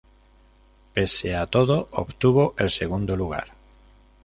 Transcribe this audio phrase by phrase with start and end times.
[0.95, 3.51] Pese a todo, obtuvo el segundo lugar.